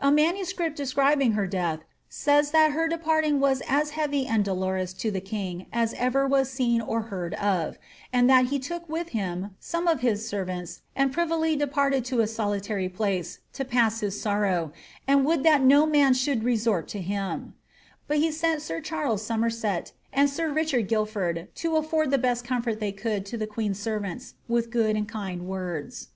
[0.00, 4.94] A n»nuscript,' describing her death, says that her ^ departing was as heavy and dolorous
[4.94, 7.76] to the king as ever was seen or heard of,"
[8.10, 12.20] and that he took with him ^ some of his servants, and privily departed to
[12.22, 14.72] a soli tary place to pass his sorrow,
[15.06, 17.52] and would that no man should resort to lum,"
[18.06, 22.42] but he ^ sent sir Charles Somerset and sir Richard Guilford to afford the best
[22.42, 26.08] comfort they could to the queen's servants with good and kind words."